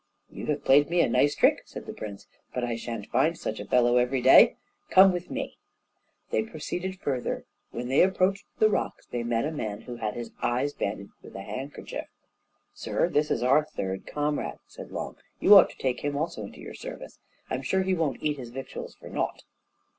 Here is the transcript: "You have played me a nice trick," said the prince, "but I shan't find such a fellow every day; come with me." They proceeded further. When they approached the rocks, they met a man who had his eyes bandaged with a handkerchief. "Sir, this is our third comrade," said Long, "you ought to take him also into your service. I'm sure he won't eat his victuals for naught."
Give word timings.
"You 0.31 0.47
have 0.47 0.65
played 0.65 0.89
me 0.89 1.01
a 1.01 1.07
nice 1.07 1.35
trick," 1.35 1.61
said 1.67 1.85
the 1.85 1.93
prince, 1.93 2.25
"but 2.55 2.63
I 2.63 2.75
shan't 2.75 3.05
find 3.05 3.37
such 3.37 3.59
a 3.59 3.67
fellow 3.67 3.97
every 3.97 4.19
day; 4.19 4.55
come 4.89 5.11
with 5.13 5.29
me." 5.29 5.59
They 6.31 6.41
proceeded 6.41 6.99
further. 6.99 7.45
When 7.69 7.87
they 7.87 8.01
approached 8.01 8.47
the 8.57 8.67
rocks, 8.67 9.05
they 9.05 9.21
met 9.21 9.45
a 9.45 9.51
man 9.51 9.81
who 9.81 9.97
had 9.97 10.15
his 10.15 10.31
eyes 10.41 10.73
bandaged 10.73 11.11
with 11.21 11.35
a 11.35 11.41
handkerchief. 11.43 12.07
"Sir, 12.73 13.09
this 13.09 13.29
is 13.29 13.43
our 13.43 13.63
third 13.63 14.07
comrade," 14.07 14.57
said 14.65 14.89
Long, 14.91 15.17
"you 15.39 15.55
ought 15.55 15.69
to 15.69 15.77
take 15.77 15.99
him 15.99 16.17
also 16.17 16.45
into 16.45 16.61
your 16.61 16.73
service. 16.73 17.19
I'm 17.51 17.61
sure 17.61 17.83
he 17.83 17.93
won't 17.93 18.23
eat 18.23 18.37
his 18.37 18.49
victuals 18.49 18.95
for 18.95 19.07
naught." 19.07 19.43